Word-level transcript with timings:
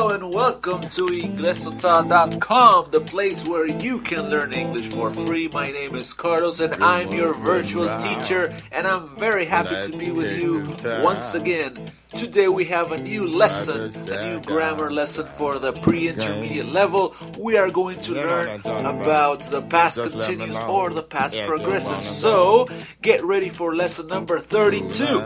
Hello 0.00 0.14
and 0.14 0.32
welcome 0.32 0.80
to 0.80 1.08
inglestotal.com, 1.08 2.90
the 2.90 3.02
place 3.02 3.46
where 3.46 3.66
you 3.66 4.00
can 4.00 4.30
learn 4.30 4.54
English 4.54 4.86
for 4.86 5.12
free. 5.12 5.50
My 5.52 5.64
name 5.64 5.94
is 5.94 6.14
Carlos 6.14 6.60
and 6.60 6.74
I'm 6.82 7.12
your 7.12 7.34
virtual 7.34 7.98
teacher, 7.98 8.50
and 8.72 8.86
I'm 8.86 9.14
very 9.18 9.44
happy 9.44 9.78
to 9.90 9.98
be 9.98 10.10
with 10.10 10.40
you 10.40 10.64
once 11.04 11.34
again. 11.34 11.74
Today 12.10 12.48
we 12.48 12.64
have 12.64 12.90
a 12.90 13.00
new 13.00 13.24
lesson, 13.24 13.92
a 14.10 14.28
new 14.28 14.40
grammar 14.40 14.90
lesson 14.90 15.26
for 15.26 15.60
the 15.60 15.72
pre-intermediate 15.72 16.66
level. 16.66 17.14
We 17.38 17.56
are 17.56 17.70
going 17.70 18.00
to 18.00 18.14
learn 18.14 18.60
about 18.64 19.40
the 19.42 19.62
past 19.62 20.02
continuous 20.02 20.56
or 20.64 20.90
the 20.90 21.04
past 21.04 21.36
progressive. 21.46 22.00
So, 22.00 22.66
get 23.00 23.22
ready 23.22 23.48
for 23.48 23.76
lesson 23.76 24.08
number 24.08 24.40
32. 24.40 25.22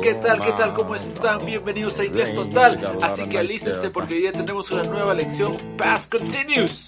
¿Qué 0.00 0.14
tal? 0.14 0.38
¿Qué 0.38 0.52
tal? 0.52 0.74
¿Cómo 0.74 0.94
están? 0.94 1.44
Bienvenidos 1.44 1.98
a 1.98 2.04
Inglés 2.04 2.32
Total. 2.32 2.98
Así 3.02 3.28
que 3.28 3.38
alístense 3.38 3.90
porque 3.90 4.14
hoy 4.14 4.20
día 4.20 4.32
tenemos 4.32 4.70
una 4.70 4.84
nueva 4.84 5.14
lección 5.14 5.56
Past 5.76 6.12
Continuous. 6.12 6.86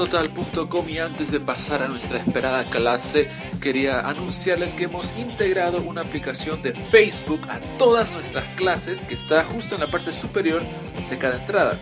En 0.00 0.06
inglestotal.com 0.06 0.88
y 0.88 0.98
antes 0.98 1.30
de 1.30 1.40
pasar 1.40 1.82
a 1.82 1.88
nuestra 1.88 2.18
esperada 2.18 2.64
clase, 2.64 3.28
quería 3.60 4.00
anunciarles 4.00 4.74
que 4.74 4.84
hemos 4.84 5.12
integrado 5.18 5.82
una 5.82 6.00
aplicación 6.00 6.62
de 6.62 6.72
Facebook 6.72 7.42
a 7.50 7.60
todas 7.76 8.10
nuestras 8.12 8.44
clases 8.56 9.04
que 9.04 9.14
está 9.14 9.44
justo 9.44 9.74
en 9.74 9.82
la 9.82 9.88
parte 9.88 10.12
superior 10.12 10.62
de 11.10 11.18
cada 11.18 11.36
entrada. 11.36 11.78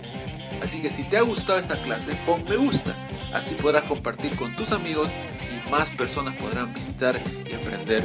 Así 0.60 0.82
que 0.82 0.90
si 0.90 1.04
te 1.04 1.16
ha 1.16 1.22
gustado 1.22 1.58
esta 1.60 1.80
clase, 1.82 2.18
pon 2.26 2.44
me 2.48 2.56
gusta. 2.56 2.96
Así 3.32 3.54
podrás 3.54 3.84
compartir 3.84 4.34
con 4.34 4.56
tus 4.56 4.72
amigos 4.72 5.10
y 5.42 5.70
más 5.70 5.90
personas 5.90 6.34
podrán 6.36 6.74
visitar 6.74 7.20
y 7.48 7.52
aprender 7.52 8.02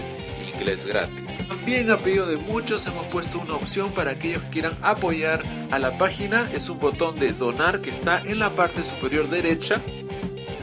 inglés 0.53 0.85
gratis. 0.85 1.47
También 1.47 1.89
a 1.91 1.97
pedido 1.97 2.27
de 2.27 2.37
muchos 2.37 2.85
hemos 2.87 3.05
puesto 3.07 3.39
una 3.39 3.55
opción 3.55 3.91
para 3.91 4.11
aquellos 4.11 4.41
que 4.43 4.49
quieran 4.49 4.77
apoyar 4.81 5.43
a 5.71 5.79
la 5.79 5.97
página. 5.97 6.49
Es 6.53 6.69
un 6.69 6.79
botón 6.79 7.19
de 7.19 7.31
donar 7.33 7.81
que 7.81 7.89
está 7.89 8.19
en 8.19 8.39
la 8.39 8.55
parte 8.55 8.83
superior 8.83 9.29
derecha. 9.29 9.81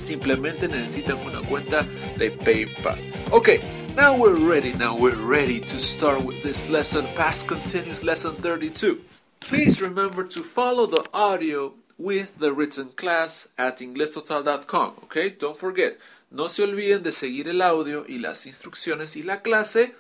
Simplemente 0.01 0.67
necesitan 0.67 1.19
una 1.19 1.43
cuenta 1.43 1.83
de 2.17 2.31
PayPal. 2.31 2.99
Okay, 3.31 3.61
now 3.95 4.17
we're 4.17 4.35
ready. 4.35 4.73
Now 4.73 4.97
we're 4.97 5.15
ready 5.15 5.61
to 5.61 5.79
start 5.79 6.23
with 6.25 6.43
this 6.43 6.69
lesson, 6.69 7.07
past 7.15 7.47
continuous 7.47 8.03
lesson 8.03 8.35
32. 8.37 8.99
Please 9.41 9.81
remember 9.81 10.25
to 10.25 10.43
follow 10.43 10.87
the 10.87 11.05
audio 11.13 11.75
with 11.99 12.39
the 12.39 12.53
written 12.53 12.89
class 12.97 13.49
at 13.59 13.81
inglestotal.com. 13.81 14.95
Okay, 15.05 15.31
don't 15.31 15.57
forget. 15.57 15.99
No 16.31 16.49
se 16.49 16.63
olviden 16.63 17.03
de 17.03 17.13
seguir 17.13 17.49
el 17.49 17.61
audio 17.61 18.05
y 18.09 18.21
las 18.21 18.47
instrucciones 18.47 19.17
y 19.17 19.23
la 19.23 19.43
clase 19.43 19.95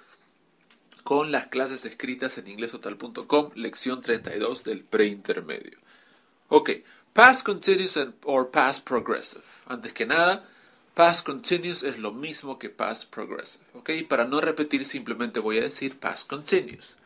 con 1.04 1.32
las 1.32 1.48
clases 1.48 1.84
escritas 1.84 2.38
en 2.38 2.48
inglestotal.com, 2.48 3.50
lección 3.54 4.00
32 4.00 4.64
del 4.64 4.84
preintermedio. 4.84 5.78
Ok, 6.48 6.70
past 7.14 7.44
continuous 7.44 7.96
and- 7.96 8.14
or 8.24 8.44
past 8.44 8.84
progressive. 8.84 9.44
Antes 9.66 9.92
que 9.92 10.06
nada, 10.06 10.42
past 10.94 11.24
continuous 11.24 11.82
es 11.82 11.98
lo 11.98 12.12
mismo 12.12 12.58
que 12.58 12.68
past 12.68 13.10
progressive. 13.10 13.64
Ok, 13.74 13.90
para 14.08 14.24
no 14.24 14.40
repetir 14.40 14.84
simplemente 14.84 15.40
voy 15.40 15.58
a 15.58 15.62
decir 15.62 15.98
past 15.98 16.28
continuous. 16.28 16.96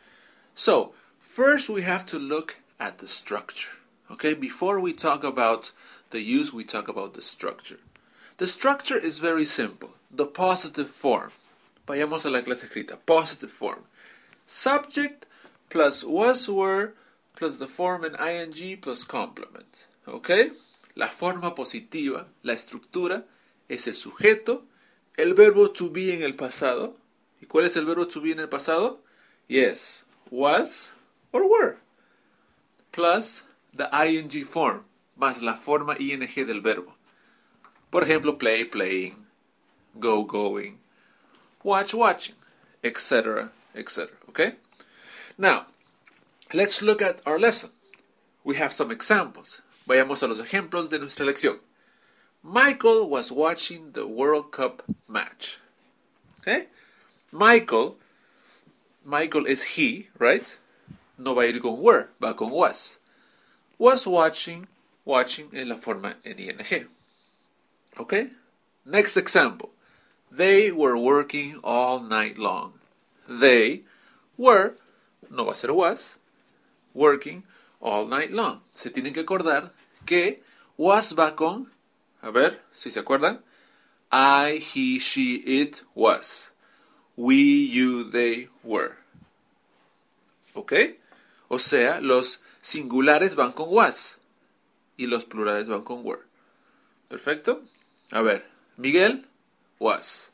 So, 0.53 0.93
first 1.19 1.69
we 1.69 1.81
have 1.81 2.05
to 2.05 2.17
look 2.17 2.57
at 2.79 2.99
the 2.99 3.07
structure. 3.07 3.79
Okay, 4.09 4.35
before 4.35 4.79
we 4.79 4.93
talk 4.93 5.23
about 5.23 5.71
the 6.11 6.19
use, 6.19 6.53
we 6.53 6.63
talk 6.63 6.87
about 6.87 7.13
the 7.13 7.21
structure. 7.21 7.79
The 8.37 8.47
structure 8.47 8.97
is 8.97 9.19
very 9.19 9.45
simple. 9.45 9.95
The 10.11 10.25
positive 10.25 10.89
form. 10.89 11.31
Vayamos 11.87 12.25
a 12.25 12.29
la 12.29 12.39
clase 12.39 12.65
escrita. 12.65 12.97
Positive 13.05 13.51
form. 13.51 13.85
Subject 14.45 15.25
plus 15.69 16.03
was 16.03 16.47
were 16.47 16.93
plus 17.35 17.57
the 17.57 17.67
form 17.67 18.03
in 18.03 18.15
ing 18.15 18.77
plus 18.79 19.03
complement. 19.03 19.87
¿Ok? 20.05 20.29
La 20.93 21.07
forma 21.09 21.55
positiva, 21.55 22.27
la 22.41 22.53
estructura, 22.53 23.25
es 23.67 23.87
el 23.87 23.95
sujeto, 23.95 24.65
el 25.17 25.33
verbo 25.33 25.71
to 25.71 25.89
be 25.89 26.13
en 26.13 26.23
el 26.23 26.35
pasado. 26.35 26.95
¿Y 27.41 27.45
cuál 27.45 27.65
es 27.65 27.75
el 27.75 27.85
verbo 27.85 28.07
to 28.07 28.21
be 28.21 28.31
en 28.31 28.39
el 28.39 28.49
pasado? 28.49 29.03
Yes, 29.47 30.05
was 30.29 30.93
or 31.31 31.43
were. 31.43 31.77
Plus 32.91 33.43
the 33.73 33.89
ing 34.07 34.45
form, 34.45 34.85
más 35.17 35.41
la 35.41 35.55
forma 35.55 35.95
ing 35.99 36.19
del 36.19 36.61
verbo. 36.61 36.95
Por 37.89 38.03
ejemplo, 38.03 38.37
play, 38.37 38.65
playing, 38.65 39.25
go, 39.99 40.23
going, 40.23 40.79
watch, 41.63 41.93
watching, 41.93 42.35
etc., 42.83 43.51
etc. 43.73 44.09
Okay? 44.29 44.55
Now, 45.37 45.67
let's 46.53 46.81
look 46.81 47.01
at 47.01 47.21
our 47.25 47.39
lesson. 47.39 47.71
We 48.43 48.55
have 48.57 48.73
some 48.73 48.91
examples. 48.91 49.61
Vayamos 49.87 50.23
a 50.23 50.27
los 50.27 50.39
ejemplos 50.39 50.89
de 50.89 50.99
nuestra 50.99 51.25
lección. 51.25 51.59
Michael 52.41 53.07
was 53.07 53.31
watching 53.31 53.91
the 53.93 54.05
World 54.05 54.51
Cup 54.51 54.83
match. 55.07 55.59
Okay? 56.39 56.67
Michael, 57.31 57.97
Michael 59.03 59.45
is 59.45 59.75
he, 59.75 60.09
right? 60.17 60.57
No 61.17 61.33
va 61.33 61.43
a 61.43 61.45
ir 61.47 61.59
con 61.59 61.79
were, 61.81 62.09
va 62.19 62.33
con 62.33 62.49
was. 62.49 62.97
Was 63.77 64.07
watching, 64.07 64.67
watching 65.05 65.49
en 65.53 65.69
la 65.69 65.75
forma 65.75 66.15
en 66.23 66.39
ing. 66.39 66.87
Okay? 67.99 68.29
Next 68.85 69.17
example. 69.17 69.71
They 70.31 70.71
were 70.71 70.97
working 70.97 71.59
all 71.63 71.99
night 71.99 72.37
long. 72.37 72.73
They 73.27 73.81
were, 74.37 74.75
no 75.29 75.45
va 75.45 75.51
a 75.51 75.55
ser 75.55 75.73
was, 75.73 76.15
working 76.93 77.43
all 77.85 78.07
night 78.07 78.31
long. 78.31 78.61
Se 78.73 78.89
tienen 78.89 79.13
que 79.13 79.21
acordar 79.21 79.71
que 80.05 80.41
was 80.75 81.13
va 81.13 81.35
con, 81.35 81.71
a 82.21 82.31
ver 82.31 82.61
si 82.73 82.89
se 82.89 82.99
acuerdan, 82.99 83.43
I, 84.11 84.59
he, 84.59 84.99
she, 84.99 85.35
it, 85.45 85.83
was. 85.93 86.51
We, 87.15 87.35
you, 87.35 88.09
they, 88.09 88.49
were. 88.63 88.95
¿Ok? 90.53 90.73
O 91.47 91.59
sea, 91.59 92.01
los 92.01 92.39
singulares 92.61 93.35
van 93.35 93.51
con 93.51 93.67
was 93.69 94.17
y 94.97 95.05
los 95.05 95.25
plurales 95.25 95.67
van 95.67 95.83
con 95.83 96.03
were. 96.03 96.23
¿Perfecto? 97.07 97.63
A 98.11 98.21
ver, 98.21 98.49
Miguel 98.77 99.27
was. 99.79 100.31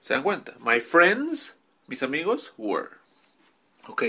¿Se 0.00 0.14
dan 0.14 0.22
cuenta? 0.22 0.54
My 0.60 0.80
friends, 0.80 1.54
mis 1.88 2.02
amigos, 2.02 2.52
were. 2.56 2.90
Ok, 3.88 4.04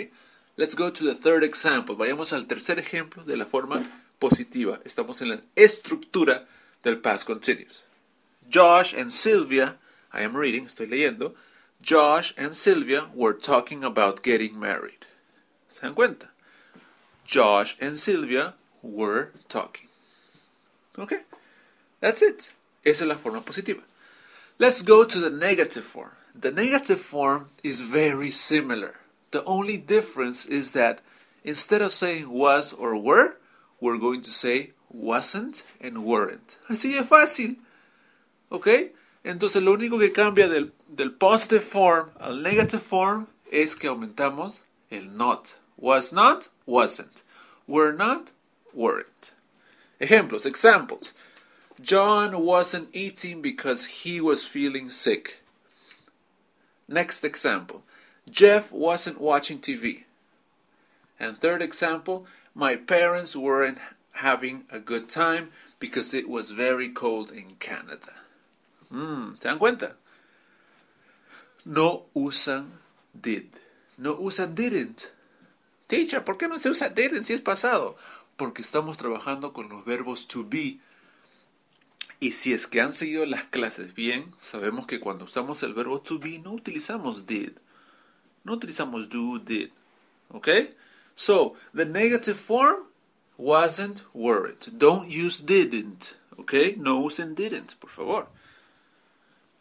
let's 0.57 0.75
go 0.75 0.89
to 0.89 1.03
the 1.03 1.15
third 1.15 1.43
example. 1.43 1.95
Vayamos 1.95 2.33
al 2.33 2.45
tercer 2.45 2.79
ejemplo 2.79 3.23
de 3.25 3.37
la 3.37 3.45
forma 3.45 3.83
positiva. 4.19 4.79
Estamos 4.85 5.21
en 5.21 5.29
la 5.29 5.39
estructura 5.55 6.45
del 6.83 6.97
past 6.97 7.25
continuous. 7.25 7.83
Josh 8.49 8.93
and 8.93 9.11
Sylvia, 9.11 9.77
I 10.13 10.21
am 10.21 10.35
reading, 10.35 10.65
estoy 10.65 10.87
leyendo. 10.87 11.33
Josh 11.81 12.33
and 12.37 12.55
Sylvia 12.55 13.07
were 13.13 13.33
talking 13.33 13.83
about 13.83 14.23
getting 14.23 14.59
married. 14.59 15.05
¿Se 15.69 15.81
dan 15.81 15.93
cuenta? 15.93 16.29
Josh 17.25 17.75
and 17.81 17.97
Sylvia 17.97 18.53
were 18.81 19.31
talking. 19.49 19.87
Okay? 20.97 21.21
That's 21.99 22.21
it. 22.21 22.51
Esa 22.83 23.03
es 23.03 23.07
la 23.07 23.15
forma 23.15 23.41
positiva. 23.41 23.81
Let's 24.57 24.81
go 24.81 25.03
to 25.03 25.19
the 25.19 25.29
negative 25.29 25.83
form. 25.83 26.11
The 26.33 26.51
negative 26.51 27.01
form 27.01 27.49
is 27.63 27.81
very 27.81 28.31
similar. 28.31 28.95
The 29.35 29.43
only 29.43 29.75
difference 29.75 30.45
is 30.45 30.71
that 30.71 31.01
instead 31.43 31.81
of 31.81 31.91
saying 31.91 32.29
was 32.29 32.71
or 32.71 32.95
were, 32.95 33.35
we're 33.81 33.97
going 33.97 34.21
to 34.21 34.31
say 34.31 34.71
wasn't 34.89 35.65
and 35.81 36.05
weren't. 36.05 36.57
Así 36.69 36.93
de 36.93 37.03
fácil. 37.03 37.57
¿Ok? 38.49 38.93
Entonces 39.25 39.61
lo 39.61 39.73
único 39.75 39.99
que 39.99 40.13
cambia 40.13 40.47
del, 40.47 40.71
del 40.87 41.11
positive 41.11 41.65
form 41.65 42.11
al 42.17 42.41
negative 42.41 42.81
form 42.81 43.27
es 43.51 43.75
que 43.75 43.89
aumentamos 43.89 44.63
el 44.89 45.09
not. 45.17 45.57
Was 45.75 46.13
not, 46.13 46.47
wasn't. 46.65 47.21
Were 47.67 47.91
not, 47.91 48.31
weren't. 48.73 49.33
Ejemplos, 49.99 50.45
examples. 50.45 51.13
John 51.81 52.41
wasn't 52.45 52.87
eating 52.93 53.41
because 53.41 54.01
he 54.01 54.21
was 54.21 54.47
feeling 54.47 54.89
sick. 54.89 55.41
Next 56.87 57.25
example. 57.25 57.83
Jeff 58.29 58.71
wasn't 58.71 59.21
watching 59.21 59.59
TV. 59.59 60.03
And 61.19 61.37
third 61.37 61.61
example, 61.61 62.25
my 62.53 62.75
parents 62.75 63.35
weren't 63.35 63.77
having 64.13 64.65
a 64.71 64.79
good 64.79 65.09
time 65.09 65.51
because 65.79 66.13
it 66.13 66.27
was 66.27 66.51
very 66.51 66.89
cold 66.89 67.31
in 67.31 67.55
Canada. 67.59 68.13
Mm, 68.91 69.37
¿Se 69.37 69.47
dan 69.47 69.59
cuenta? 69.59 69.95
No 71.65 72.05
usan 72.15 72.71
did. 73.13 73.59
No 73.97 74.15
usan 74.15 74.55
didn't. 74.55 75.11
Teacher, 75.87 76.23
¿por 76.23 76.37
qué 76.37 76.47
no 76.47 76.57
se 76.57 76.69
usa 76.69 76.89
didn't 76.89 77.25
si 77.25 77.33
es 77.33 77.41
pasado? 77.41 77.95
Porque 78.37 78.61
estamos 78.61 78.97
trabajando 78.97 79.53
con 79.53 79.69
los 79.69 79.85
verbos 79.85 80.27
to 80.27 80.43
be. 80.43 80.79
Y 82.19 82.31
si 82.31 82.53
es 82.53 82.67
que 82.67 82.81
han 82.81 82.93
seguido 82.93 83.25
las 83.25 83.45
clases 83.45 83.93
bien, 83.93 84.33
sabemos 84.37 84.87
que 84.87 84.99
cuando 84.99 85.25
usamos 85.25 85.61
el 85.63 85.73
verbo 85.73 86.01
to 86.01 86.17
be 86.17 86.39
no 86.39 86.53
utilizamos 86.53 87.25
did. 87.25 87.51
No 88.45 88.55
utilizamos 88.55 89.09
do, 89.09 89.39
did. 89.39 89.71
Okay? 90.33 90.69
So, 91.15 91.55
the 91.73 91.85
negative 91.85 92.39
form 92.39 92.85
wasn't 93.37 94.03
worried. 94.13 94.67
Don't 94.77 95.09
use 95.09 95.41
didn't. 95.41 96.15
Okay? 96.39 96.75
No 96.77 97.03
usen 97.03 97.33
didn't, 97.33 97.79
por 97.79 97.89
favor. 97.89 98.27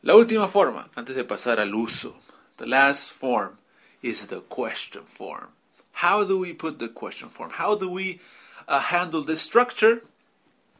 La 0.02 0.14
última 0.14 0.48
forma, 0.48 0.90
antes 0.96 1.16
de 1.16 1.24
pasar 1.24 1.58
al 1.58 1.74
uso. 1.74 2.14
The 2.58 2.66
last 2.66 3.12
form 3.12 3.58
is 4.02 4.26
the 4.26 4.40
question 4.42 5.02
form. 5.06 5.48
How 5.92 6.24
do 6.24 6.38
we 6.38 6.52
put 6.52 6.78
the 6.78 6.88
question 6.88 7.28
form? 7.28 7.50
How 7.50 7.74
do 7.74 7.88
we 7.88 8.20
uh, 8.68 8.80
handle 8.80 9.22
the 9.22 9.36
structure? 9.36 10.02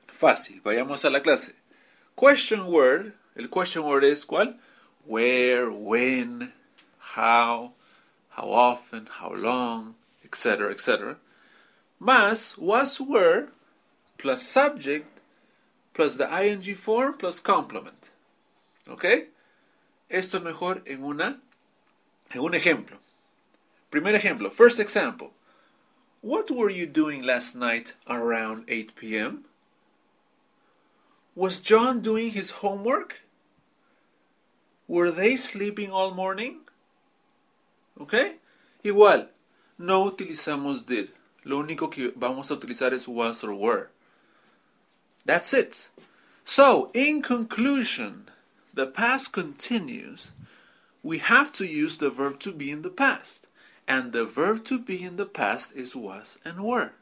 Fácil, 0.09 0.61
vayamos 0.61 1.05
a 1.05 1.11
la 1.11 1.21
clase. 1.21 1.53
Question 2.17 2.67
word, 2.67 3.15
el 3.37 3.49
question 3.49 3.83
word 3.85 4.05
es 4.05 4.25
¿cuál? 4.25 4.57
Where, 5.07 5.71
when, 5.71 6.53
how, 6.99 7.73
how 8.37 8.51
often, 8.51 9.09
how 9.11 9.33
long, 9.33 9.95
etc., 10.25 10.71
etc. 10.71 11.17
Más 12.01 12.59
was 12.59 13.01
were 13.01 13.49
plus 14.19 14.43
subject 14.43 15.07
plus 15.93 16.17
the 16.17 16.29
ing 16.43 16.75
form 16.75 17.15
plus 17.15 17.41
complement. 17.41 18.11
¿Ok? 18.89 19.05
Esto 20.11 20.39
es 20.39 20.45
mejor 20.45 20.83
en 20.87 21.03
una 21.05 21.41
en 22.33 22.41
un 22.41 22.53
ejemplo. 22.55 22.97
Primer 23.91 24.15
ejemplo, 24.15 24.51
first 24.51 24.81
example. 24.81 25.33
What 26.21 26.51
were 26.51 26.71
you 26.71 26.87
doing 26.87 27.23
last 27.23 27.55
night 27.55 27.95
around 28.09 28.65
8 28.67 28.97
p.m.? 28.97 29.45
Was 31.37 31.61
John 31.61 32.01
doing 32.01 32.31
his 32.31 32.63
homework? 32.63 33.23
Were 34.89 35.11
they 35.11 35.37
sleeping 35.37 35.91
all 35.91 36.13
morning? 36.13 36.64
¿Ok? 37.97 38.15
Igual, 38.83 39.31
no 39.79 40.05
utilizamos 40.05 40.87
did. 40.87 41.11
Lo 41.45 41.59
único 41.59 41.91
que 41.91 42.13
vamos 42.17 42.51
a 42.51 42.55
utilizar 42.55 42.93
es 42.93 43.07
was 43.07 43.45
or 43.45 43.55
were. 43.55 43.91
That's 45.25 45.55
it. 45.55 45.91
So, 46.45 46.91
in 46.93 47.23
conclusion, 47.23 48.31
the 48.73 48.87
past 48.87 49.33
continues. 49.33 50.33
We 51.03 51.19
have 51.19 51.53
to 51.53 51.65
use 51.65 51.99
the 51.99 52.11
verb 52.11 52.39
to 52.41 52.53
be 52.53 52.71
in 52.71 52.83
the 52.83 52.91
past. 52.91 53.47
And 53.87 54.13
the 54.13 54.25
verb 54.25 54.65
to 54.65 54.79
be 54.79 55.03
in 55.03 55.17
the 55.17 55.27
past 55.27 55.73
is 55.75 55.95
was 55.95 56.39
and 56.45 56.65
were. 56.65 56.93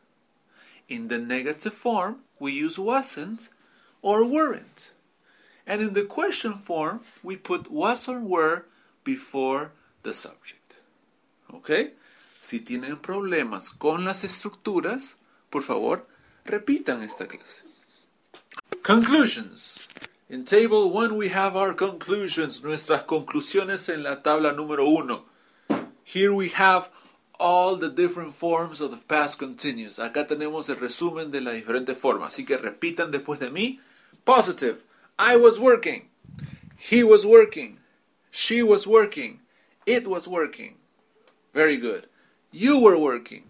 In 0.89 1.09
the 1.09 1.19
negative 1.19 1.75
form, 1.75 2.19
we 2.39 2.53
use 2.53 2.79
wasn't 2.79 3.49
or 4.03 4.27
weren't. 4.27 4.91
And 5.67 5.81
in 5.81 5.95
the 5.95 6.05
question 6.05 6.55
form, 6.55 7.01
we 7.23 7.37
put 7.37 7.71
was 7.71 8.09
or 8.09 8.19
were 8.19 8.65
before 9.05 9.71
the 10.03 10.13
subject. 10.13 10.62
¿Ok? 11.53 11.71
Si 12.41 12.61
tienen 12.61 12.99
problemas 12.99 13.71
con 13.71 14.05
las 14.05 14.25
estructuras, 14.25 15.17
por 15.51 15.63
favor, 15.63 16.09
repitan 16.45 17.03
esta 17.03 17.27
clase. 17.27 17.63
Conclusions. 18.83 19.89
In 20.29 20.45
table 20.45 20.91
1 20.91 21.15
we 21.15 21.29
have 21.29 21.57
our 21.57 21.75
conclusions, 21.75 22.63
nuestras 22.63 23.05
conclusiones 23.05 23.89
en 23.89 24.03
la 24.03 24.23
tabla 24.23 24.53
número 24.53 24.87
1. 24.89 25.25
Here 26.05 26.33
we 26.33 26.49
have 26.49 26.91
all 27.39 27.77
the 27.77 27.89
different 27.89 28.33
forms 28.35 28.81
of 28.81 28.91
the 28.91 28.97
past 28.97 29.39
continuous. 29.39 29.99
Acá 29.99 30.27
tenemos 30.27 30.69
el 30.69 30.77
resumen 30.77 31.31
de 31.31 31.41
las 31.41 31.55
diferentes 31.55 31.97
formas. 31.97 32.35
Así 32.35 32.45
que 32.45 32.57
repitan 32.57 33.11
después 33.11 33.41
de 33.41 33.51
mí. 33.51 33.79
Positive. 34.25 34.83
I 35.19 35.37
was 35.37 35.59
working. 35.59 36.09
He 36.77 37.05
was 37.05 37.25
working. 37.25 37.79
She 38.31 38.63
was 38.63 38.87
working. 38.87 39.41
It 39.87 40.07
was 40.07 40.27
working. 40.27 40.79
Very 41.53 41.77
good. 41.77 42.07
You 42.51 42.81
were 42.81 42.99
working. 42.99 43.45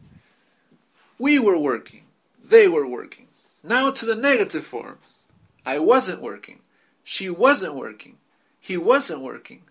We 1.19 1.38
were 1.38 1.58
working. 1.58 2.04
They 2.44 2.69
were 2.69 2.87
working. 2.87 3.28
Now 3.62 3.90
to 3.90 4.04
the 4.04 4.16
negative 4.16 4.66
form. 4.66 4.99
I 5.64 5.78
wasn't 5.78 6.20
working. 6.20 6.60
She 7.04 7.31
wasn't 7.31 7.75
working. 7.75 8.16
He 8.60 8.76
wasn't 8.76 9.20
working. 9.20 9.62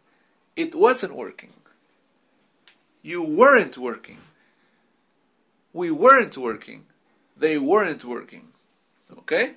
It 0.56 0.76
wasn't 0.76 1.16
working. 1.16 1.54
You 3.02 3.24
weren't 3.24 3.78
working. 3.78 4.18
We 5.74 5.92
weren't 5.92 6.38
working. 6.38 6.86
They 7.36 7.58
weren't 7.58 8.06
working. 8.06 8.50
Okay? 9.20 9.54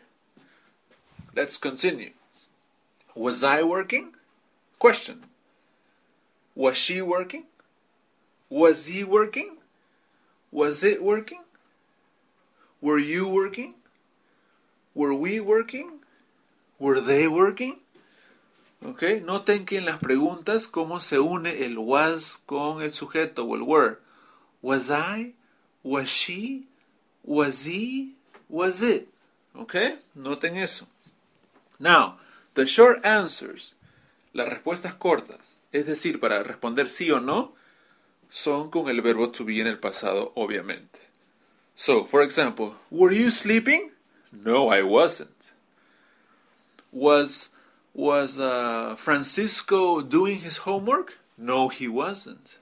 Let's 1.35 1.56
continue. 1.56 2.12
Was 3.15 3.44
I 3.44 3.62
working? 3.62 4.15
Question. 4.79 5.25
Was 6.55 6.77
she 6.77 7.03
working? 7.03 7.44
Was 8.55 8.87
he 8.87 9.03
working? 9.03 9.56
Was 10.53 10.85
it 10.85 11.03
working? 11.03 11.43
Were 12.81 13.01
you 13.01 13.27
working? 13.27 13.75
Were 14.95 15.12
we 15.12 15.41
working? 15.41 15.99
Were 16.79 17.01
they 17.01 17.27
working? 17.27 17.81
Ok, 18.81 19.25
noten 19.25 19.67
que 19.67 19.79
en 19.79 19.87
las 19.87 19.99
preguntas 19.99 20.69
cómo 20.69 21.01
se 21.01 21.19
une 21.19 21.65
el 21.65 21.79
was 21.79 22.39
con 22.47 22.81
el 22.81 22.93
sujeto 22.93 23.43
o 23.43 23.56
el 23.56 23.62
were. 23.62 23.99
Was 24.62 24.89
I? 24.89 25.35
Was 25.83 26.06
she? 26.06 26.69
Was 27.25 27.67
he? 27.67 28.12
Was 28.49 28.83
it? 28.83 29.09
Ok, 29.56 29.75
noten 30.15 30.55
eso. 30.55 30.87
Now, 31.81 32.19
the 32.55 32.67
short 32.67 33.05
answers, 33.05 33.75
las 34.32 34.49
respuestas 34.49 34.94
cortas, 34.94 35.56
es 35.73 35.87
decir, 35.87 36.20
para 36.20 36.44
responder 36.44 36.89
sí 36.89 37.11
o 37.11 37.19
no, 37.19 37.56
son 38.34 38.69
con 38.69 38.88
el 38.88 39.00
verbo 39.00 39.31
to 39.31 39.44
be 39.44 39.60
en 39.60 39.69
el 39.69 39.79
pasado, 39.79 40.32
obviamente. 40.34 40.98
So, 41.76 42.05
for 42.05 42.20
example, 42.20 42.74
were 42.91 43.12
you 43.12 43.31
sleeping? 43.31 43.93
No, 44.32 44.70
I 44.70 44.82
wasn't. 44.82 45.53
Was 46.91 47.48
was 47.94 48.41
uh, 48.41 48.96
Francisco 48.98 50.00
doing 50.00 50.41
his 50.41 50.67
homework? 50.67 51.19
No, 51.38 51.69
he 51.69 51.86
wasn't. 51.86 52.58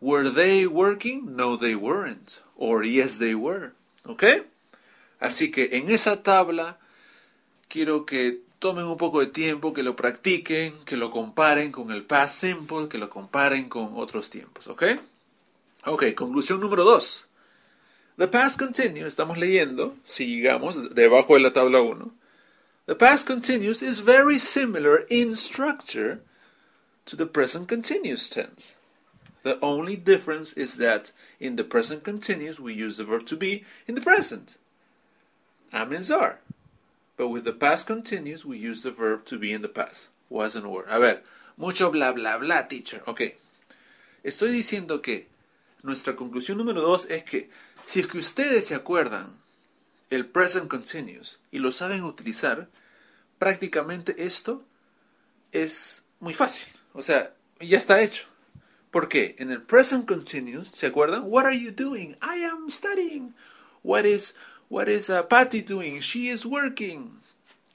Were 0.00 0.30
they 0.30 0.66
working? 0.66 1.36
No, 1.36 1.56
they 1.56 1.74
weren't. 1.74 2.40
Or 2.56 2.82
yes, 2.82 3.18
they 3.18 3.34
were. 3.34 3.72
¿Ok? 4.06 4.24
Así 5.20 5.52
que 5.52 5.68
en 5.72 5.90
esa 5.90 6.22
tabla 6.22 6.78
quiero 7.68 8.06
que 8.06 8.40
tomen 8.64 8.86
un 8.86 8.96
poco 8.96 9.20
de 9.20 9.26
tiempo, 9.26 9.74
que 9.74 9.82
lo 9.82 9.94
practiquen, 9.94 10.72
que 10.86 10.96
lo 10.96 11.10
comparen 11.10 11.70
con 11.70 11.90
el 11.90 12.02
past 12.02 12.40
simple, 12.40 12.88
que 12.88 12.96
lo 12.96 13.10
comparen 13.10 13.68
con 13.68 13.98
otros 13.98 14.30
tiempos. 14.30 14.68
¿Ok? 14.68 14.84
Ok, 15.84 16.14
conclusión 16.16 16.62
número 16.62 16.82
2. 16.82 17.26
The 18.16 18.28
past 18.28 18.58
continuous, 18.58 19.08
estamos 19.08 19.36
leyendo, 19.36 19.94
sigamos 20.06 20.94
debajo 20.94 21.34
de 21.34 21.40
la 21.40 21.52
tabla 21.52 21.82
1. 21.82 22.10
The 22.86 22.94
past 22.94 23.26
continuous 23.26 23.82
is 23.82 24.00
very 24.00 24.38
similar 24.38 25.04
in 25.10 25.34
structure 25.34 26.22
to 27.04 27.16
the 27.16 27.26
present 27.26 27.68
continuous 27.68 28.30
tense. 28.30 28.76
The 29.42 29.58
only 29.60 29.94
difference 29.94 30.54
is 30.54 30.78
that 30.78 31.12
in 31.38 31.56
the 31.56 31.64
present 31.64 32.02
continuous 32.02 32.58
we 32.58 32.72
use 32.72 32.96
the 32.96 33.04
verb 33.04 33.26
to 33.26 33.36
be 33.36 33.64
in 33.86 33.94
the 33.94 34.00
present. 34.00 34.56
Am 35.70 35.92
and 35.92 36.10
are. 36.10 36.38
But 37.16 37.28
with 37.28 37.44
the 37.44 37.52
past 37.52 37.86
continuous 37.86 38.44
we 38.44 38.58
use 38.58 38.82
the 38.82 38.90
verb 38.90 39.24
to 39.26 39.38
be 39.38 39.52
in 39.52 39.62
the 39.62 39.68
past. 39.68 40.10
Was 40.28 40.56
and 40.56 40.66
were. 40.66 40.86
A 40.88 40.98
ver, 40.98 41.22
mucho 41.56 41.90
bla 41.90 42.12
bla 42.12 42.38
bla, 42.38 42.66
teacher. 42.66 43.02
Ok. 43.06 43.36
Estoy 44.24 44.50
diciendo 44.50 45.02
que 45.02 45.28
nuestra 45.82 46.16
conclusión 46.16 46.58
número 46.58 46.80
dos 46.80 47.06
es 47.10 47.24
que 47.24 47.50
si 47.84 48.00
es 48.00 48.06
que 48.06 48.18
ustedes 48.18 48.66
se 48.66 48.74
acuerdan 48.74 49.38
el 50.10 50.26
present 50.26 50.68
continuous 50.68 51.38
y 51.50 51.58
lo 51.58 51.72
saben 51.72 52.02
utilizar, 52.02 52.68
prácticamente 53.38 54.24
esto 54.24 54.64
es 55.52 56.04
muy 56.20 56.34
fácil. 56.34 56.72
O 56.94 57.02
sea, 57.02 57.34
ya 57.60 57.78
está 57.78 58.00
hecho. 58.00 58.26
¿Por 58.90 59.08
qué? 59.08 59.36
En 59.38 59.50
el 59.50 59.60
present 59.60 60.06
continuous, 60.06 60.68
¿se 60.68 60.86
acuerdan? 60.86 61.24
What 61.26 61.46
are 61.46 61.58
you 61.58 61.72
doing? 61.72 62.16
I 62.22 62.44
am 62.44 62.70
studying. 62.70 63.34
What 63.82 64.04
is 64.04 64.34
what 64.74 64.88
is 64.88 65.08
Patty 65.28 65.62
doing? 65.62 66.00
She 66.00 66.28
is 66.30 66.44
working. 66.44 67.20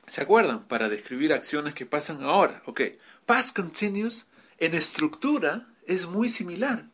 ¿Se 0.08 0.22
acuerdan? 0.22 0.68
Para 0.68 0.90
describir 0.90 1.32
acciones 1.32 1.74
que 1.74 1.86
pasan 1.86 2.22
ahora. 2.24 2.62
Ok. 2.66 2.82
Past 3.26 3.56
continuous 3.56 4.26
en 4.58 4.74
estructura 4.74 5.66
es 5.88 6.08
muy 6.08 6.28
similar. 6.28 6.88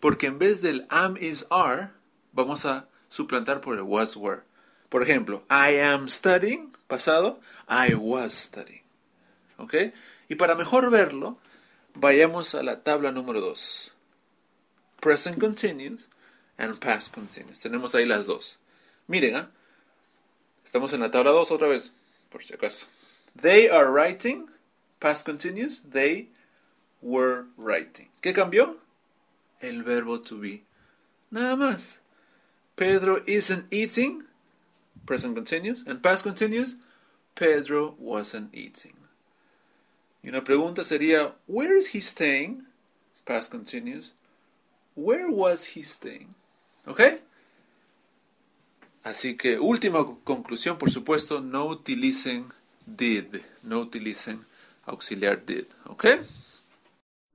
Porque 0.00 0.26
en 0.26 0.40
vez 0.40 0.62
del 0.62 0.84
am 0.88 1.16
is 1.16 1.46
are, 1.48 1.90
vamos 2.32 2.64
a 2.64 2.88
suplantar 3.08 3.60
por 3.60 3.76
el 3.76 3.82
was 3.82 4.16
were. 4.16 4.42
Por 4.88 5.04
ejemplo, 5.04 5.44
I 5.48 5.78
am 5.78 6.08
studying, 6.08 6.72
pasado, 6.88 7.38
I 7.68 7.94
was 7.94 8.32
studying. 8.32 8.82
¿Ok? 9.58 9.74
Y 10.28 10.34
para 10.34 10.56
mejor 10.56 10.90
verlo, 10.90 11.38
vayamos 11.94 12.56
a 12.56 12.64
la 12.64 12.82
tabla 12.82 13.12
número 13.12 13.40
2. 13.40 13.94
Present 15.00 15.38
continuous 15.38 16.08
and 16.58 16.80
past 16.80 17.14
continuous. 17.14 17.60
Tenemos 17.60 17.94
ahí 17.94 18.06
las 18.06 18.26
dos. 18.26 18.58
Miren, 19.12 19.36
¿ah? 19.36 19.50
estamos 20.64 20.94
en 20.94 21.00
la 21.00 21.10
tabla 21.10 21.32
2 21.32 21.50
otra 21.50 21.68
vez, 21.68 21.92
por 22.30 22.42
si 22.42 22.54
acaso. 22.54 22.86
They 23.38 23.68
are 23.68 23.90
writing, 23.90 24.48
past 25.00 25.26
continuous, 25.26 25.82
they 25.86 26.30
were 27.02 27.44
writing. 27.58 28.08
¿Qué 28.22 28.32
cambió? 28.32 28.78
El 29.60 29.82
verbo 29.82 30.18
to 30.22 30.38
be. 30.38 30.64
Nada 31.30 31.56
más. 31.56 32.00
Pedro 32.74 33.22
isn't 33.26 33.66
eating, 33.70 34.24
present 35.04 35.34
continuous, 35.34 35.84
and 35.86 36.02
past 36.02 36.24
continuous, 36.24 36.76
Pedro 37.34 37.94
wasn't 37.98 38.48
eating. 38.54 38.96
Y 40.24 40.30
una 40.30 40.42
pregunta 40.42 40.84
sería, 40.84 41.34
where 41.46 41.76
is 41.76 41.88
he 41.88 42.00
staying? 42.00 42.62
Past 43.26 43.50
continuous. 43.50 44.14
Where 44.94 45.28
was 45.28 45.76
he 45.76 45.82
staying? 45.82 46.34
¿Ok? 46.86 47.20
Así 49.04 49.36
que 49.36 49.58
última 49.58 50.06
conclusión, 50.24 50.78
por 50.78 50.90
supuesto, 50.90 51.40
no 51.40 51.66
utilicen 51.66 52.52
did, 52.86 53.42
no 53.62 53.80
utilicen 53.80 54.44
auxiliar 54.84 55.44
did, 55.44 55.66
¿ok? 55.86 56.06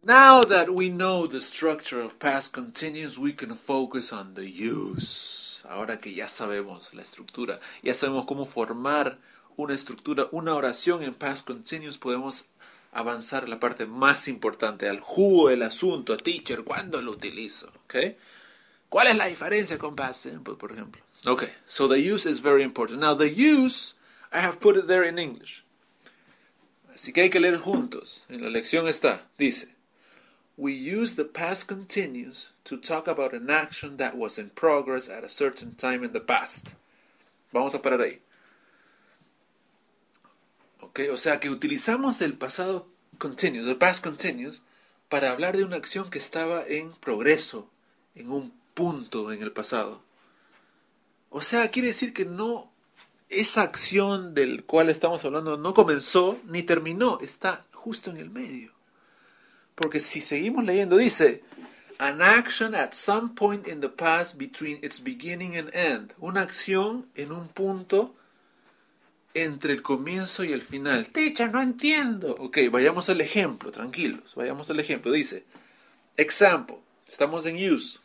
Now 0.03 0.43
that 0.45 0.69
we 0.69 0.89
know 0.89 1.27
the 1.27 1.41
structure 1.41 2.01
of 2.01 2.17
past 2.19 2.53
continuous, 2.53 3.17
we 3.17 3.33
can 3.33 3.57
focus 3.57 4.13
on 4.13 4.35
the 4.35 4.45
use. 4.45 5.61
Ahora 5.67 5.99
que 5.99 6.13
ya 6.13 6.29
sabemos 6.29 6.93
la 6.93 7.01
estructura, 7.01 7.59
ya 7.83 7.93
sabemos 7.93 8.25
cómo 8.25 8.45
formar 8.45 9.19
una 9.57 9.73
estructura, 9.73 10.29
una 10.31 10.55
oración 10.55 11.03
en 11.03 11.13
past 11.13 11.45
continuous, 11.45 11.97
podemos 11.97 12.45
avanzar 12.93 13.43
a 13.43 13.47
la 13.47 13.59
parte 13.59 13.85
más 13.85 14.29
importante, 14.29 14.87
al 14.87 15.01
jugo 15.01 15.49
del 15.49 15.63
asunto, 15.63 16.15
teacher, 16.15 16.63
¿cuándo 16.63 17.01
lo 17.01 17.11
utilizo? 17.11 17.67
¿Ok? 17.83 17.95
¿Cuál 18.87 19.07
es 19.07 19.17
la 19.17 19.25
diferencia 19.25 19.77
con 19.77 19.95
past 19.95 20.23
simple, 20.23 20.53
por 20.53 20.71
ejemplo? 20.71 21.01
Okay, 21.25 21.49
so 21.65 21.87
the 21.87 21.99
use 21.99 22.25
is 22.25 22.39
very 22.39 22.63
important. 22.63 23.01
Now 23.01 23.13
the 23.13 23.29
use, 23.29 23.95
I 24.31 24.39
have 24.39 24.59
put 24.59 24.77
it 24.77 24.87
there 24.87 25.03
in 25.03 25.17
English. 25.17 25.63
Así 26.93 27.13
que 27.13 27.23
hay 27.23 27.29
que 27.29 27.39
leer 27.39 27.57
juntos. 27.57 28.21
En 28.29 28.41
la 28.41 28.49
lección 28.49 28.87
está, 28.87 29.21
dice, 29.37 29.67
We 30.57 30.73
use 30.73 31.15
the 31.15 31.25
past 31.25 31.67
continuous 31.67 32.49
to 32.63 32.77
talk 32.77 33.07
about 33.07 33.33
an 33.33 33.49
action 33.49 33.97
that 33.97 34.17
was 34.17 34.39
in 34.39 34.49
progress 34.49 35.07
at 35.07 35.23
a 35.23 35.29
certain 35.29 35.75
time 35.75 36.03
in 36.03 36.13
the 36.13 36.19
past. 36.19 36.73
Vamos 37.53 37.75
a 37.75 37.81
parar 37.81 38.01
ahí. 38.01 38.19
Okay, 40.81 41.09
o 41.09 41.17
sea 41.17 41.39
que 41.39 41.49
utilizamos 41.51 42.21
el 42.21 42.33
pasado 42.33 42.87
continuous, 43.19 43.67
el 43.67 43.77
past 43.77 44.03
continuous, 44.03 44.61
para 45.09 45.31
hablar 45.31 45.55
de 45.55 45.63
una 45.63 45.75
acción 45.75 46.09
que 46.09 46.17
estaba 46.17 46.65
en 46.67 46.91
progreso, 46.91 47.69
en 48.15 48.31
un 48.31 48.51
punto 48.73 49.31
en 49.31 49.43
el 49.43 49.51
pasado. 49.51 50.01
O 51.37 51.41
sea, 51.43 51.69
quiere 51.69 51.89
decir 51.89 52.13
que 52.13 52.25
no 52.25 52.73
esa 53.29 53.61
acción 53.61 54.33
del 54.33 54.63
cual 54.63 54.89
estamos 54.89 55.23
hablando 55.23 55.55
no 55.55 55.75
comenzó 55.75 56.39
ni 56.45 56.63
terminó, 56.63 57.19
está 57.21 57.63
justo 57.73 58.09
en 58.09 58.17
el 58.17 58.31
medio. 58.31 58.73
Porque 59.75 59.99
si 59.99 60.19
seguimos 60.19 60.65
leyendo 60.65 60.97
dice 60.97 61.43
an 61.99 62.23
action 62.23 62.73
at 62.73 62.93
some 62.93 63.35
point 63.35 63.67
in 63.67 63.81
the 63.81 63.89
past 63.89 64.39
between 64.39 64.79
its 64.81 64.99
beginning 64.99 65.55
and 65.57 65.69
end, 65.75 66.11
una 66.17 66.41
acción 66.41 67.05
en 67.13 67.31
un 67.31 67.47
punto 67.49 68.15
entre 69.35 69.73
el 69.73 69.83
comienzo 69.83 70.43
y 70.43 70.53
el 70.53 70.63
final. 70.63 71.07
Teacher, 71.09 71.51
no 71.51 71.61
entiendo. 71.61 72.35
Ok, 72.39 72.57
vayamos 72.71 73.09
al 73.09 73.21
ejemplo, 73.21 73.69
tranquilos, 73.69 74.33
vayamos 74.33 74.71
al 74.71 74.79
ejemplo. 74.79 75.11
Dice, 75.11 75.45
example, 76.15 76.77
estamos 77.07 77.45
en 77.45 77.57
use. 77.71 77.99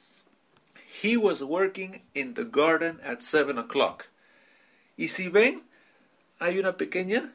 He 1.00 1.16
was 1.16 1.42
working 1.42 2.02
in 2.14 2.34
the 2.34 2.44
garden 2.44 3.00
at 3.02 3.22
7 3.22 3.56
o'clock. 3.56 4.08
Y 4.98 5.08
si 5.08 5.28
ven, 5.28 5.62
hay 6.38 6.58
una 6.58 6.76
pequeña, 6.76 7.32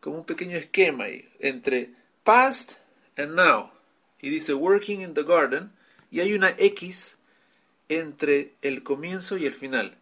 como 0.00 0.16
un 0.18 0.24
pequeño 0.24 0.56
esquema 0.56 1.04
ahí, 1.04 1.28
entre 1.40 1.90
past 2.24 2.78
and 3.18 3.34
now. 3.36 3.70
Y 4.22 4.30
dice 4.30 4.54
working 4.54 5.02
in 5.02 5.12
the 5.12 5.24
garden, 5.24 5.72
y 6.10 6.20
hay 6.20 6.32
una 6.32 6.54
X 6.58 7.16
entre 7.88 8.54
el 8.62 8.82
comienzo 8.82 9.36
y 9.36 9.44
el 9.44 9.52
final. 9.52 9.96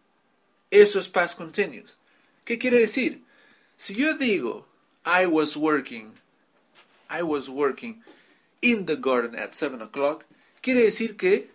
Eso 0.71 0.99
es 0.99 1.09
past 1.09 1.37
continuous. 1.37 1.97
¿Qué 2.45 2.57
quiere 2.57 2.79
decir? 2.79 3.21
Si 3.75 3.93
yo 3.93 4.15
digo 4.15 4.67
I 5.05 5.25
was 5.25 5.57
working, 5.57 6.13
I 7.09 7.23
was 7.23 7.49
working 7.49 8.01
in 8.61 8.85
the 8.85 8.95
garden 8.95 9.35
at 9.35 9.53
7 9.53 9.81
o'clock, 9.81 10.25
quiere 10.61 10.83
decir 10.83 11.17
que 11.17 11.51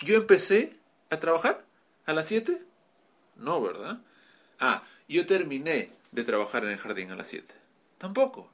yo 0.00 0.16
empecé 0.16 0.72
a 1.10 1.18
trabajar 1.18 1.64
a 2.06 2.12
las 2.12 2.28
7? 2.28 2.62
No, 3.36 3.60
¿verdad? 3.60 4.00
Ah, 4.58 4.82
yo 5.08 5.26
terminé 5.26 5.90
de 6.12 6.24
trabajar 6.24 6.64
en 6.64 6.70
el 6.70 6.78
jardín 6.78 7.10
a 7.10 7.16
las 7.16 7.28
7. 7.28 7.54
Tampoco. 7.98 8.50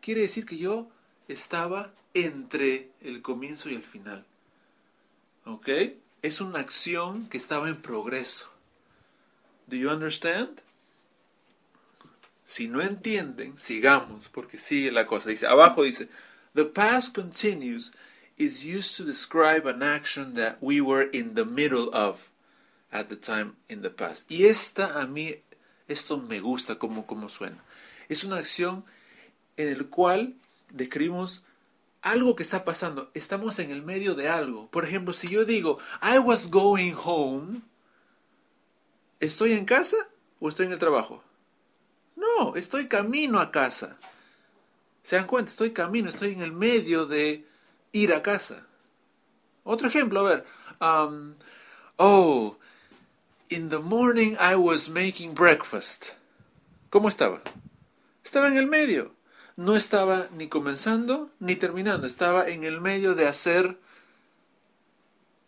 Quiere 0.00 0.20
decir 0.20 0.46
que 0.46 0.58
yo 0.58 0.88
estaba 1.28 1.92
entre 2.14 2.90
el 3.00 3.22
comienzo 3.22 3.68
y 3.68 3.74
el 3.74 3.82
final. 3.82 4.24
¿Ok? 5.44 5.68
Es 6.22 6.40
una 6.40 6.60
acción 6.60 7.28
que 7.28 7.38
estaba 7.38 7.68
en 7.68 7.80
progreso. 7.80 8.50
Do 9.66 9.76
you 9.76 9.90
understand? 9.90 10.60
Si 12.44 12.68
no 12.68 12.80
entienden, 12.80 13.58
sigamos, 13.58 14.28
porque 14.28 14.58
sigue 14.58 14.92
la 14.92 15.06
cosa. 15.06 15.30
Dice, 15.30 15.46
abajo 15.46 15.82
dice, 15.82 16.08
the 16.54 16.64
past 16.64 17.14
continues 17.14 17.92
is 18.36 18.64
used 18.64 18.96
to 18.96 19.04
describe 19.04 19.66
an 19.66 19.82
action 19.82 20.34
that 20.34 20.58
we 20.60 20.80
were 20.80 21.08
in 21.12 21.34
the 21.34 21.44
middle 21.44 21.88
of 21.94 22.30
at 22.92 23.08
the 23.08 23.16
time 23.16 23.56
in 23.68 23.82
the 23.82 23.90
past. 23.90 24.30
Y 24.30 24.46
esta 24.46 25.00
a 25.00 25.06
mí, 25.06 25.36
esto 25.88 26.18
me 26.18 26.40
gusta 26.40 26.78
como, 26.78 27.06
como 27.06 27.28
suena. 27.28 27.62
Es 28.08 28.24
una 28.24 28.36
acción 28.36 28.84
en 29.56 29.68
el 29.68 29.88
cual 29.88 30.34
describimos 30.72 31.42
algo 32.02 32.36
que 32.36 32.42
está 32.42 32.64
pasando. 32.64 33.10
Estamos 33.14 33.58
en 33.58 33.70
el 33.70 33.82
medio 33.82 34.14
de 34.14 34.28
algo. 34.28 34.68
Por 34.70 34.84
ejemplo, 34.84 35.12
si 35.12 35.28
yo 35.28 35.44
digo, 35.44 35.78
I 36.02 36.18
was 36.18 36.48
going 36.50 36.94
home, 36.94 37.62
¿Estoy 39.20 39.52
en 39.52 39.64
casa 39.64 39.96
o 40.40 40.48
estoy 40.48 40.66
en 40.66 40.72
el 40.72 40.78
trabajo? 40.78 41.22
No, 42.16 42.54
estoy 42.56 42.86
camino 42.86 43.40
a 43.40 43.50
casa. 43.50 43.98
¿Se 45.02 45.16
dan 45.16 45.26
cuenta? 45.26 45.50
Estoy 45.50 45.70
camino, 45.70 46.08
estoy 46.08 46.32
en 46.32 46.42
el 46.42 46.52
medio 46.52 47.06
de 47.06 47.46
ir 47.92 48.12
a 48.12 48.22
casa. 48.22 48.66
Otro 49.64 49.88
ejemplo, 49.88 50.20
a 50.20 50.22
ver. 50.22 50.44
Um, 50.80 51.34
oh, 51.96 52.56
in 53.48 53.68
the 53.68 53.78
morning 53.78 54.36
I 54.38 54.54
was 54.56 54.88
making 54.88 55.34
breakfast. 55.34 56.12
¿Cómo 56.90 57.08
estaba? 57.08 57.40
Estaba 58.24 58.48
en 58.48 58.56
el 58.56 58.66
medio. 58.66 59.12
No 59.56 59.74
estaba 59.74 60.28
ni 60.36 60.48
comenzando 60.48 61.30
ni 61.40 61.56
terminando. 61.56 62.06
Estaba 62.06 62.48
en 62.48 62.64
el 62.64 62.80
medio 62.80 63.14
de 63.14 63.26
hacer... 63.26 63.78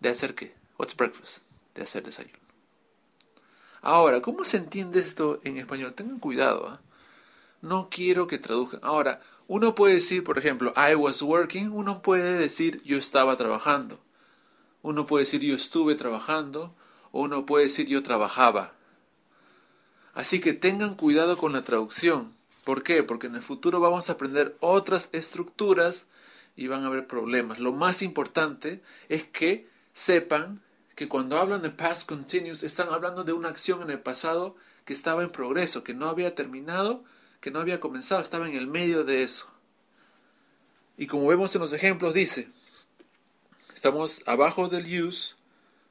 ¿De 0.00 0.08
hacer 0.08 0.34
qué? 0.34 0.54
What's 0.78 0.96
breakfast? 0.96 1.38
De 1.74 1.82
hacer 1.82 2.02
desayuno. 2.02 2.38
Ahora, 3.82 4.20
¿cómo 4.20 4.44
se 4.44 4.56
entiende 4.56 5.00
esto 5.00 5.40
en 5.44 5.58
español? 5.58 5.94
Tengan 5.94 6.18
cuidado. 6.18 6.68
¿ah? 6.68 6.80
No 7.60 7.88
quiero 7.90 8.26
que 8.26 8.38
traduzcan. 8.38 8.80
Ahora, 8.82 9.20
uno 9.48 9.74
puede 9.74 9.94
decir, 9.94 10.24
por 10.24 10.38
ejemplo, 10.38 10.74
I 10.76 10.94
was 10.94 11.22
working. 11.22 11.72
Uno 11.72 12.02
puede 12.02 12.36
decir 12.36 12.82
yo 12.84 12.98
estaba 12.98 13.34
trabajando. 13.36 13.98
Uno 14.82 15.06
puede 15.06 15.24
decir 15.24 15.40
yo 15.40 15.56
estuve 15.56 15.94
trabajando. 15.94 16.74
O 17.12 17.22
uno 17.22 17.46
puede 17.46 17.64
decir 17.64 17.86
yo 17.86 18.02
trabajaba. 18.02 18.74
Así 20.12 20.40
que 20.40 20.52
tengan 20.52 20.94
cuidado 20.94 21.38
con 21.38 21.54
la 21.54 21.62
traducción. 21.62 22.34
¿Por 22.64 22.82
qué? 22.82 23.02
Porque 23.02 23.28
en 23.28 23.36
el 23.36 23.42
futuro 23.42 23.80
vamos 23.80 24.10
a 24.10 24.12
aprender 24.12 24.54
otras 24.60 25.08
estructuras 25.12 26.06
y 26.54 26.66
van 26.66 26.84
a 26.84 26.88
haber 26.88 27.06
problemas. 27.06 27.58
Lo 27.58 27.72
más 27.72 28.02
importante 28.02 28.82
es 29.08 29.24
que 29.24 29.66
sepan 29.94 30.60
que 30.94 31.08
cuando 31.08 31.38
hablan 31.38 31.62
de 31.62 31.70
past 31.70 32.06
continuous 32.06 32.62
están 32.62 32.90
hablando 32.90 33.24
de 33.24 33.32
una 33.32 33.48
acción 33.48 33.80
en 33.80 33.88
el 33.88 34.00
pasado 34.00 34.56
que 34.84 34.92
estaba 34.92 35.22
en 35.22 35.30
progreso, 35.30 35.84
que 35.84 35.94
no 35.94 36.08
había 36.10 36.34
terminado, 36.34 37.04
que 37.40 37.50
no 37.50 37.60
había 37.60 37.80
comenzado, 37.80 38.22
estaba 38.22 38.48
en 38.48 38.54
el 38.54 38.66
medio 38.66 39.04
de 39.04 39.22
eso. 39.22 39.46
Y 40.96 41.06
como 41.06 41.28
vemos 41.28 41.54
en 41.54 41.60
los 41.60 41.72
ejemplos, 41.72 42.14
dice, 42.14 42.48
estamos 43.74 44.22
abajo 44.26 44.68
del 44.68 44.86
use, 44.86 45.34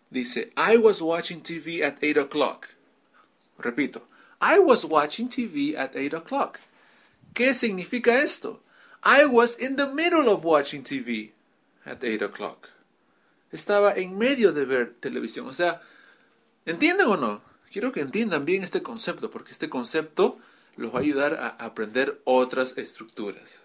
dice, 0.10 0.52
I 0.58 0.78
was 0.78 1.02
watching 1.02 1.42
TV 1.42 1.84
at 1.84 2.04
8 2.04 2.20
o'clock. 2.20 2.68
Repito, 3.58 4.06
I 4.42 4.60
was 4.60 4.84
watching 4.84 5.30
TV 5.30 5.76
at 5.78 5.96
8 5.96 6.14
o'clock. 6.18 6.60
¿Qué 7.34 7.54
significa 7.54 8.22
esto? 8.22 8.62
I 9.04 9.26
was 9.26 9.56
in 9.60 9.78
the 9.78 9.88
middle 9.88 10.30
of 10.30 10.44
watching 10.44 10.84
TV 10.84 11.32
at 11.86 12.04
8 12.04 12.24
o'clock. 12.24 12.70
Estaba 13.52 13.94
en 13.94 14.18
medio 14.18 14.52
de 14.52 14.66
ver 14.66 14.96
televisión. 15.00 15.48
O 15.48 15.54
sea, 15.54 15.82
¿entienden 16.66 17.08
o 17.08 17.16
no? 17.16 17.42
Quiero 17.72 17.92
que 17.92 18.02
entiendan 18.02 18.44
bien 18.44 18.64
este 18.64 18.84
concepto, 18.84 19.32
porque 19.32 19.52
este 19.52 19.70
concepto 19.70 20.40
los 20.78 20.94
va 20.94 21.00
a 21.00 21.02
ayudar 21.02 21.34
a 21.36 21.50
aprender 21.50 22.22
otras 22.24 22.78
estructuras. 22.78 23.60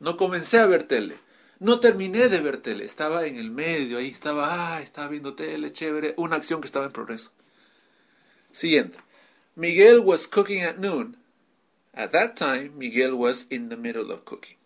No 0.00 0.16
comencé 0.16 0.58
a 0.58 0.66
ver 0.66 0.84
tele. 0.84 1.18
No 1.58 1.78
terminé 1.78 2.28
de 2.28 2.40
ver 2.40 2.56
tele. 2.56 2.84
Estaba 2.84 3.26
en 3.26 3.36
el 3.36 3.50
medio. 3.50 3.98
Ahí 3.98 4.08
estaba, 4.08 4.74
ah, 4.74 4.80
estaba 4.80 5.08
viendo 5.08 5.34
tele, 5.34 5.72
chévere. 5.72 6.14
Una 6.16 6.36
acción 6.36 6.60
que 6.60 6.66
estaba 6.66 6.86
en 6.86 6.92
progreso. 6.92 7.30
Siguiente. 8.50 8.98
Miguel 9.54 10.00
was 10.00 10.26
cooking 10.26 10.62
at 10.62 10.78
noon. 10.78 11.16
At 11.94 12.10
that 12.12 12.36
time, 12.36 12.72
Miguel 12.76 13.12
was 13.14 13.46
in 13.50 13.68
the 13.68 13.76
middle 13.76 14.10
of 14.10 14.24
cooking. 14.24 14.56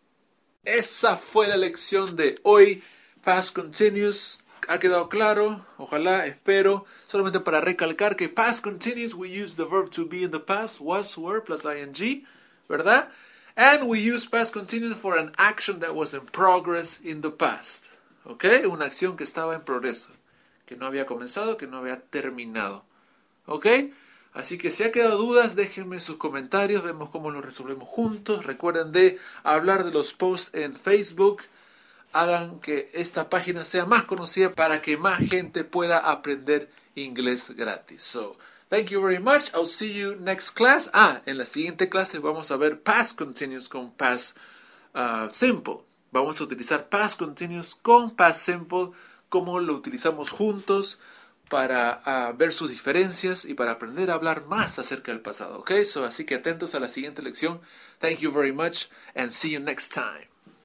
Esa 0.64 1.16
fue 1.16 1.48
la 1.48 1.56
lección 1.56 2.16
de 2.16 2.36
hoy. 2.44 2.82
Past 3.22 3.54
continuous. 3.54 4.38
¿Ha 4.68 4.78
quedado 4.80 5.08
claro? 5.08 5.64
Ojalá, 5.78 6.26
espero. 6.26 6.84
Solamente 7.06 7.38
para 7.40 7.60
recalcar 7.60 8.16
que 8.16 8.28
past 8.28 8.64
continuous, 8.64 9.14
we 9.14 9.28
use 9.28 9.54
the 9.54 9.64
verb 9.64 9.90
to 9.90 10.06
be 10.06 10.24
in 10.24 10.32
the 10.32 10.40
past, 10.40 10.80
was, 10.80 11.16
were, 11.16 11.40
plus 11.40 11.64
ing, 11.64 12.24
¿verdad? 12.68 13.08
And 13.54 13.84
we 13.88 14.00
use 14.00 14.26
past 14.28 14.52
continuous 14.52 14.98
for 14.98 15.16
an 15.18 15.32
action 15.38 15.78
that 15.80 15.94
was 15.94 16.14
in 16.14 16.26
progress 16.26 16.98
in 17.02 17.20
the 17.20 17.30
past. 17.30 17.96
¿Ok? 18.24 18.44
Una 18.68 18.86
acción 18.86 19.16
que 19.16 19.24
estaba 19.24 19.54
en 19.54 19.62
progreso. 19.62 20.10
Que 20.66 20.76
no 20.76 20.86
había 20.86 21.06
comenzado, 21.06 21.56
que 21.56 21.68
no 21.68 21.78
había 21.78 22.00
terminado. 22.00 22.84
¿Ok? 23.46 23.66
Así 24.34 24.58
que 24.58 24.72
si 24.72 24.82
ha 24.82 24.90
quedado 24.90 25.16
dudas, 25.16 25.54
déjenme 25.54 26.00
sus 26.00 26.16
comentarios, 26.16 26.82
vemos 26.82 27.08
cómo 27.08 27.30
lo 27.30 27.40
resolvemos 27.40 27.88
juntos. 27.88 28.44
Recuerden 28.44 28.90
de 28.90 29.18
hablar 29.44 29.84
de 29.84 29.92
los 29.92 30.12
posts 30.12 30.50
en 30.54 30.74
Facebook 30.74 31.42
hagan 32.12 32.60
que 32.60 32.90
esta 32.94 33.28
página 33.28 33.64
sea 33.64 33.86
más 33.86 34.04
conocida 34.04 34.52
para 34.52 34.80
que 34.80 34.96
más 34.96 35.18
gente 35.18 35.64
pueda 35.64 35.98
aprender 35.98 36.70
inglés 36.94 37.50
gratis. 37.50 38.02
So, 38.02 38.36
thank 38.68 38.86
you 38.86 39.02
very 39.02 39.18
much. 39.18 39.52
I'll 39.54 39.66
see 39.66 39.94
you 39.94 40.16
next 40.16 40.50
class. 40.50 40.90
Ah, 40.92 41.22
en 41.26 41.38
la 41.38 41.46
siguiente 41.46 41.88
clase 41.88 42.18
vamos 42.18 42.50
a 42.50 42.56
ver 42.56 42.80
past 42.80 43.18
continuous 43.18 43.68
con 43.68 43.90
past 43.92 44.36
uh, 44.94 45.28
simple. 45.30 45.84
Vamos 46.12 46.40
a 46.40 46.44
utilizar 46.44 46.88
past 46.88 47.18
continuous 47.18 47.74
con 47.74 48.10
past 48.10 48.40
simple, 48.40 48.90
como 49.28 49.60
lo 49.60 49.74
utilizamos 49.74 50.30
juntos 50.30 50.98
para 51.48 52.02
uh, 52.06 52.36
ver 52.36 52.52
sus 52.52 52.70
diferencias 52.70 53.44
y 53.44 53.54
para 53.54 53.72
aprender 53.72 54.10
a 54.10 54.14
hablar 54.14 54.46
más 54.46 54.78
acerca 54.78 55.12
del 55.12 55.20
pasado. 55.20 55.58
Okay, 55.60 55.84
so 55.84 56.04
así 56.04 56.24
que 56.24 56.34
atentos 56.34 56.74
a 56.74 56.80
la 56.80 56.88
siguiente 56.88 57.22
lección. 57.22 57.60
Thank 58.00 58.18
you 58.18 58.32
very 58.32 58.52
much 58.52 58.88
and 59.14 59.32
see 59.32 59.52
you 59.52 59.60
next 59.60 59.92
time. 59.92 60.35